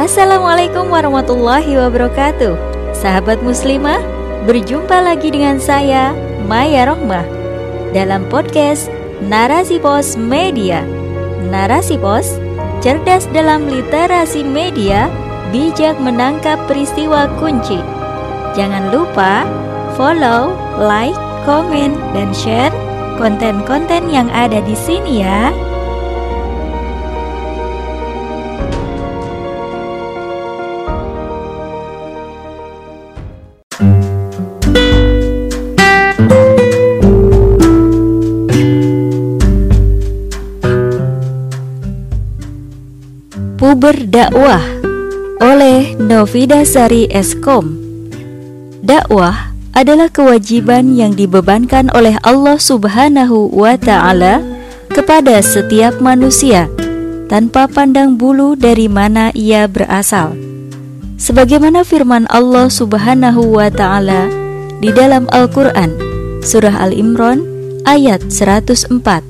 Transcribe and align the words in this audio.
Assalamualaikum 0.00 0.88
warahmatullahi 0.88 1.76
wabarakatuh. 1.76 2.56
Sahabat 2.96 3.44
muslimah, 3.44 4.00
berjumpa 4.48 4.96
lagi 4.96 5.28
dengan 5.28 5.60
saya 5.60 6.16
Maya 6.48 6.88
Rohmah 6.88 7.28
Dalam 7.92 8.24
podcast 8.32 8.88
Narasi 9.20 9.76
Pos 9.76 10.16
Media. 10.16 10.80
Narasi 11.52 12.00
Pos, 12.00 12.40
cerdas 12.80 13.28
dalam 13.36 13.68
literasi 13.68 14.40
media 14.40 15.12
Bijak 15.52 16.00
menangkap 16.00 16.56
peristiwa 16.64 17.28
kunci. 17.36 17.76
Jangan 18.56 18.88
lupa 18.88 19.44
follow, 20.00 20.56
like, 20.80 21.12
komen, 21.44 21.92
dan 22.16 22.32
share 22.32 22.72
konten-konten 23.20 24.08
yang 24.08 24.32
ada 24.32 24.64
di 24.64 24.72
sini 24.72 25.20
ya. 25.28 25.52
Puber 43.70 44.02
Dakwah 44.02 44.82
oleh 45.38 45.94
Novida 45.94 46.66
Sari 46.66 47.06
Eskom 47.06 47.78
Dakwah 48.82 49.54
adalah 49.70 50.10
kewajiban 50.10 50.98
yang 50.98 51.14
dibebankan 51.14 51.86
oleh 51.94 52.18
Allah 52.26 52.58
Subhanahu 52.58 53.46
wa 53.54 53.78
Ta'ala 53.78 54.42
kepada 54.90 55.38
setiap 55.38 56.02
manusia 56.02 56.66
tanpa 57.30 57.70
pandang 57.70 58.18
bulu 58.18 58.58
dari 58.58 58.90
mana 58.90 59.30
ia 59.38 59.70
berasal. 59.70 60.34
Sebagaimana 61.14 61.86
firman 61.86 62.26
Allah 62.26 62.66
Subhanahu 62.66 63.54
wa 63.54 63.70
Ta'ala 63.70 64.26
di 64.82 64.90
dalam 64.90 65.30
Al-Quran, 65.30 65.94
Surah 66.42 66.74
Al-Imran 66.74 67.46
ayat 67.86 68.34
104. 68.34 69.29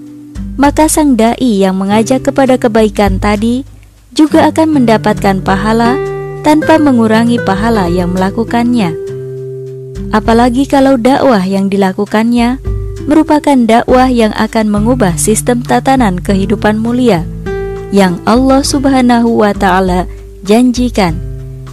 maka 0.57 0.89
sang 0.89 1.15
dai 1.15 1.61
yang 1.61 1.77
mengajak 1.77 2.25
kepada 2.25 2.57
kebaikan 2.57 3.21
tadi 3.21 3.63
juga 4.11 4.49
akan 4.49 4.81
mendapatkan 4.81 5.45
pahala 5.45 5.95
tanpa 6.41 6.81
mengurangi 6.81 7.37
pahala 7.43 7.85
yang 7.91 8.15
melakukannya. 8.15 8.95
Apalagi 10.09 10.65
kalau 10.65 10.95
dakwah 10.95 11.43
yang 11.43 11.67
dilakukannya 11.67 12.57
merupakan 13.07 13.55
dakwah 13.55 14.07
yang 14.07 14.31
akan 14.35 14.67
mengubah 14.67 15.15
sistem 15.19 15.63
tatanan 15.63 16.19
kehidupan 16.19 16.79
mulia 16.79 17.23
yang 17.91 18.19
Allah 18.27 18.63
Subhanahu 18.63 19.43
wa 19.43 19.55
taala 19.55 20.07
janjikan, 20.43 21.15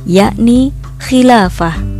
yakni 0.07 0.71
khilafah. 1.03 1.94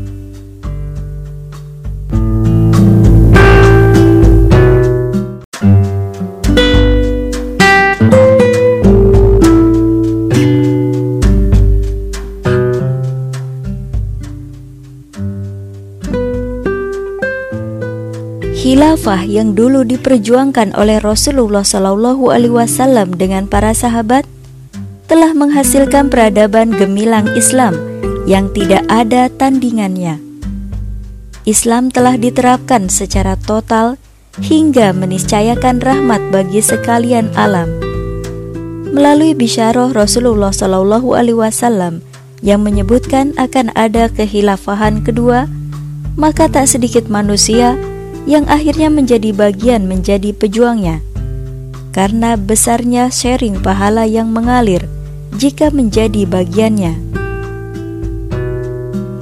Khilafah 19.15 19.31
yang 19.31 19.55
dulu 19.55 19.87
diperjuangkan 19.87 20.75
oleh 20.75 20.99
Rasulullah 20.99 21.63
Shallallahu 21.63 22.35
Alaihi 22.35 22.51
Wasallam 22.51 23.15
dengan 23.15 23.47
para 23.47 23.71
sahabat 23.71 24.27
telah 25.07 25.31
menghasilkan 25.31 26.11
peradaban 26.11 26.75
gemilang 26.75 27.31
Islam 27.39 27.79
yang 28.27 28.51
tidak 28.51 28.83
ada 28.91 29.31
tandingannya. 29.31 30.19
Islam 31.47 31.95
telah 31.95 32.19
diterapkan 32.19 32.91
secara 32.91 33.39
total 33.39 34.03
hingga 34.43 34.91
meniscayakan 34.91 35.79
rahmat 35.79 36.35
bagi 36.35 36.59
sekalian 36.59 37.31
alam. 37.39 37.71
Melalui 38.91 39.39
bisyarah 39.39 39.95
Rasulullah 39.95 40.51
Shallallahu 40.51 41.15
Alaihi 41.15 41.39
Wasallam 41.39 42.03
yang 42.43 42.67
menyebutkan 42.67 43.31
akan 43.39 43.71
ada 43.79 44.11
kehilafahan 44.11 45.07
kedua, 45.07 45.47
maka 46.19 46.51
tak 46.51 46.67
sedikit 46.67 47.07
manusia 47.07 47.79
yang 48.25 48.49
akhirnya 48.49 48.89
menjadi 48.89 49.31
bagian 49.37 49.85
menjadi 49.85 50.33
pejuangnya. 50.33 51.05
Karena 51.95 52.35
besarnya 52.35 53.13
sharing 53.13 53.63
pahala 53.63 54.09
yang 54.09 54.33
mengalir 54.33 54.89
jika 55.37 55.71
menjadi 55.71 56.27
bagiannya. 56.27 56.99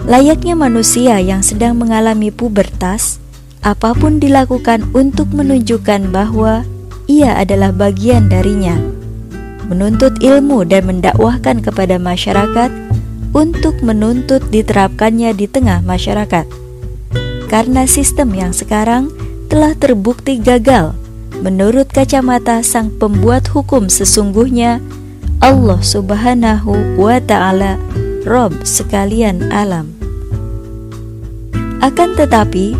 Layaknya 0.02 0.58
manusia 0.58 1.22
yang 1.22 1.46
sedang 1.46 1.78
mengalami 1.78 2.34
pubertas, 2.34 3.22
apa 3.62 3.94
pun 3.94 4.18
dilakukan 4.18 4.82
untuk 4.96 5.30
menunjukkan 5.30 6.10
bahwa 6.10 6.66
ia 7.06 7.38
adalah 7.38 7.70
bagian 7.70 8.26
darinya. 8.26 8.74
Menuntut 9.70 10.18
ilmu 10.18 10.66
dan 10.66 10.90
mendakwahkan 10.90 11.62
kepada 11.62 12.02
masyarakat 12.02 12.70
untuk 13.32 13.78
menuntut 13.80 14.42
diterapkannya 14.50 15.32
di 15.32 15.46
tengah 15.46 15.80
masyarakat 15.86 16.44
karena 17.52 17.84
sistem 17.84 18.32
yang 18.32 18.56
sekarang 18.56 19.12
telah 19.52 19.76
terbukti 19.76 20.40
gagal 20.40 20.96
menurut 21.44 21.92
kacamata 21.92 22.64
sang 22.64 22.88
pembuat 22.96 23.52
hukum 23.52 23.92
sesungguhnya 23.92 24.80
Allah 25.44 25.84
Subhanahu 25.84 26.96
wa 26.96 27.20
taala 27.20 27.76
Rob 28.24 28.56
sekalian 28.64 29.52
alam. 29.52 29.92
Akan 31.82 32.14
tetapi, 32.14 32.78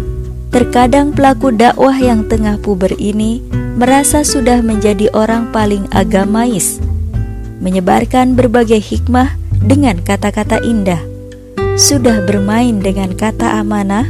terkadang 0.55 1.11
pelaku 1.11 1.51
dakwah 1.51 1.99
yang 1.99 2.31
tengah 2.31 2.55
puber 2.63 2.95
ini 3.03 3.43
merasa 3.75 4.23
sudah 4.23 4.63
menjadi 4.63 5.11
orang 5.11 5.51
paling 5.51 5.91
agamais, 5.91 6.79
menyebarkan 7.59 8.39
berbagai 8.39 8.79
hikmah 8.79 9.35
dengan 9.59 9.99
kata-kata 9.99 10.63
indah, 10.63 11.03
sudah 11.75 12.23
bermain 12.31 12.79
dengan 12.79 13.11
kata 13.11 13.59
amanah, 13.59 14.07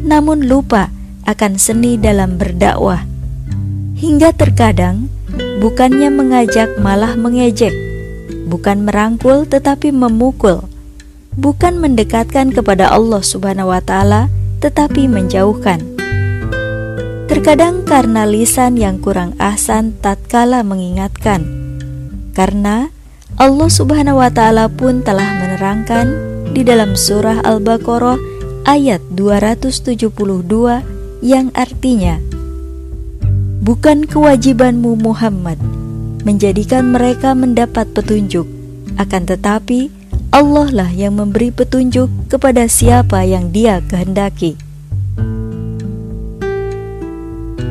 namun 0.00 0.48
lupa 0.48 0.88
akan 1.28 1.60
seni 1.60 2.00
dalam 2.00 2.40
berdakwah. 2.40 3.04
Hingga 4.00 4.32
terkadang 4.32 5.12
bukannya 5.60 6.08
mengajak 6.08 6.80
malah 6.80 7.14
mengejek, 7.14 7.72
bukan 8.48 8.88
merangkul 8.88 9.44
tetapi 9.44 9.92
memukul, 9.92 10.64
bukan 11.36 11.78
mendekatkan 11.78 12.50
kepada 12.50 12.88
Allah 12.90 13.20
Subhanahu 13.20 13.70
wa 13.70 13.84
taala 13.84 14.32
tetapi 14.64 15.06
menjauhkan. 15.06 15.84
Terkadang 17.30 17.86
karena 17.86 18.26
lisan 18.26 18.74
yang 18.74 18.98
kurang 18.98 19.38
ahsan 19.38 19.94
tatkala 20.02 20.66
mengingatkan. 20.66 21.46
Karena 22.34 22.90
Allah 23.38 23.70
Subhanahu 23.70 24.18
wa 24.18 24.28
taala 24.34 24.66
pun 24.66 25.06
telah 25.06 25.28
menerangkan 25.38 26.10
di 26.50 26.66
dalam 26.66 26.98
surah 26.98 27.46
Al-Baqarah 27.46 28.39
ayat 28.70 29.02
272 29.18 30.14
yang 31.26 31.50
artinya 31.58 32.22
Bukan 33.66 34.06
kewajibanmu 34.06 34.94
Muhammad 34.94 35.58
menjadikan 36.22 36.94
mereka 36.94 37.34
mendapat 37.34 37.90
petunjuk, 37.90 38.46
akan 38.94 39.22
tetapi 39.26 39.90
Allah 40.30 40.70
lah 40.70 40.90
yang 40.94 41.18
memberi 41.18 41.50
petunjuk 41.50 42.06
kepada 42.30 42.70
siapa 42.70 43.26
yang 43.26 43.50
Dia 43.50 43.82
kehendaki. 43.82 44.54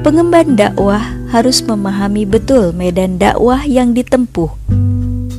Pengemban 0.03 0.59
dakwah 0.59 1.15
harus 1.31 1.63
memahami 1.63 2.27
betul 2.27 2.75
medan 2.75 3.15
dakwah 3.15 3.63
yang 3.63 3.95
ditempuh. 3.95 4.51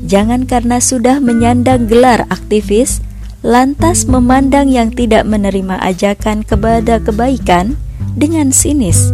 Jangan 0.08 0.48
karena 0.48 0.80
sudah 0.80 1.20
menyandang 1.20 1.84
gelar 1.84 2.24
aktivis, 2.32 3.04
lantas 3.40 4.04
memandang 4.04 4.68
yang 4.68 4.92
tidak 4.92 5.24
menerima 5.24 5.80
ajakan 5.80 6.44
kepada 6.44 7.00
kebaikan 7.00 7.80
dengan 8.12 8.52
sinis. 8.52 9.08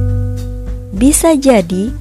Bisa 0.97 1.39
jadi 1.39 1.95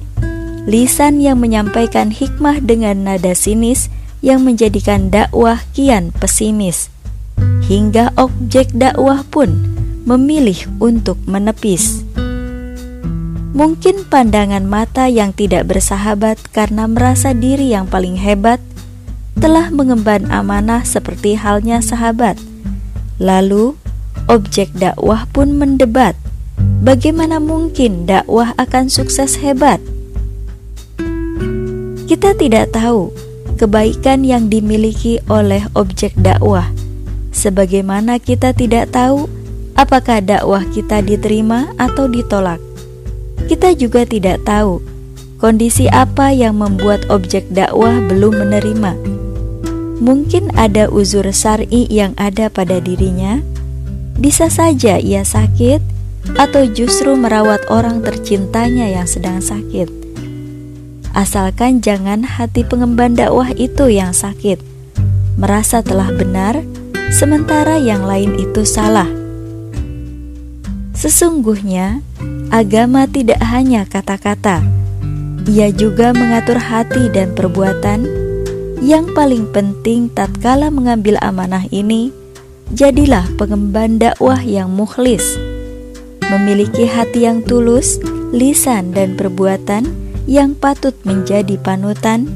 lisan 0.66 1.22
yang 1.22 1.38
menyampaikan 1.38 2.10
hikmah 2.10 2.58
dengan 2.58 3.06
nada 3.06 3.38
sinis 3.38 3.86
yang 4.24 4.42
menjadikan 4.42 5.12
dakwah 5.12 5.62
kian 5.70 6.10
pesimis, 6.10 6.90
hingga 7.70 8.10
objek 8.18 8.74
dakwah 8.74 9.22
pun 9.30 9.54
memilih 10.02 10.66
untuk 10.82 11.20
menepis. 11.30 12.02
Mungkin 13.56 14.04
pandangan 14.10 14.68
mata 14.68 15.08
yang 15.08 15.32
tidak 15.32 15.70
bersahabat 15.70 16.36
karena 16.52 16.84
merasa 16.84 17.32
diri 17.32 17.72
yang 17.72 17.88
paling 17.88 18.20
hebat 18.20 18.60
telah 19.36 19.68
mengemban 19.68 20.24
amanah 20.32 20.82
seperti 20.82 21.36
halnya 21.36 21.84
sahabat. 21.84 22.40
Lalu, 23.20 23.76
objek 24.28 24.72
dakwah 24.76 25.28
pun 25.30 25.56
mendebat, 25.56 26.16
bagaimana 26.80 27.40
mungkin 27.40 28.04
dakwah 28.08 28.56
akan 28.56 28.88
sukses 28.88 29.40
hebat? 29.40 29.80
Kita 32.06 32.38
tidak 32.38 32.72
tahu 32.72 33.10
kebaikan 33.56 34.22
yang 34.22 34.52
dimiliki 34.52 35.18
oleh 35.26 35.64
objek 35.72 36.12
dakwah, 36.14 36.68
sebagaimana 37.32 38.20
kita 38.20 38.52
tidak 38.52 38.92
tahu 38.92 39.26
apakah 39.76 40.20
dakwah 40.20 40.64
kita 40.72 41.04
diterima 41.04 41.72
atau 41.76 42.08
ditolak. 42.08 42.60
Kita 43.46 43.76
juga 43.76 44.08
tidak 44.08 44.42
tahu 44.48 44.80
kondisi 45.36 45.86
apa 45.92 46.32
yang 46.32 46.56
membuat 46.56 47.04
objek 47.12 47.44
dakwah 47.52 48.00
belum 48.08 48.42
menerima. 48.44 49.15
Mungkin 49.96 50.52
ada 50.58 50.92
uzur 50.92 51.24
syar'i 51.32 51.88
yang 51.88 52.12
ada 52.20 52.52
pada 52.52 52.80
dirinya. 52.80 53.40
Bisa 54.16 54.48
saja 54.48 55.00
ia 55.00 55.24
sakit 55.24 55.80
atau 56.36 56.66
justru 56.68 57.14
merawat 57.14 57.64
orang 57.70 58.02
tercintanya 58.02 58.90
yang 58.90 59.06
sedang 59.08 59.38
sakit 59.38 60.06
asalkan 61.16 61.80
jangan 61.80 62.28
hati 62.28 62.60
pengemban 62.60 63.16
dakwah 63.16 63.48
itu 63.56 63.88
yang 63.88 64.12
sakit, 64.12 64.60
merasa 65.40 65.80
telah 65.80 66.12
benar, 66.12 66.60
sementara 67.08 67.80
yang 67.80 68.04
lain 68.04 68.36
itu 68.36 68.68
salah. 68.68 69.08
Sesungguhnya, 70.92 72.04
agama 72.52 73.08
tidak 73.08 73.40
hanya 73.40 73.88
kata-kata, 73.88 74.60
ia 75.48 75.72
juga 75.72 76.12
mengatur 76.12 76.60
hati 76.60 77.08
dan 77.08 77.32
perbuatan. 77.32 78.25
Yang 78.80 79.16
paling 79.16 79.44
penting, 79.56 80.12
tatkala 80.12 80.68
mengambil 80.68 81.16
amanah 81.24 81.64
ini, 81.72 82.12
jadilah 82.74 83.24
pengemban 83.40 83.96
dakwah 83.96 84.38
yang 84.42 84.68
mukhlis, 84.68 85.40
memiliki 86.28 86.84
hati 86.84 87.24
yang 87.24 87.40
tulus, 87.40 87.96
lisan, 88.36 88.92
dan 88.92 89.16
perbuatan 89.16 89.88
yang 90.26 90.52
patut 90.52 90.92
menjadi 91.06 91.56
panutan, 91.56 92.28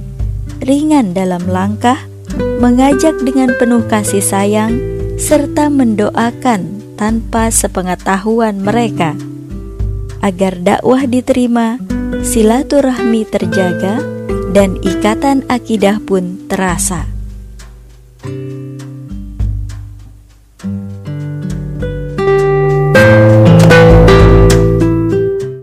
ringan 0.65 1.13
dalam 1.13 1.45
langkah, 1.45 1.99
mengajak 2.63 3.19
dengan 3.21 3.53
penuh 3.59 3.85
kasih 3.91 4.23
sayang, 4.23 4.79
serta 5.21 5.69
mendoakan 5.69 6.81
tanpa 6.97 7.53
sepengetahuan 7.53 8.61
mereka. 8.63 9.13
Agar 10.25 10.57
dakwah 10.61 11.05
diterima, 11.05 11.81
silaturahmi 12.21 13.25
terjaga, 13.29 14.20
dan 14.51 14.75
ikatan 14.83 15.47
akidah 15.47 16.03
pun 16.03 16.51
terasa. 16.51 17.20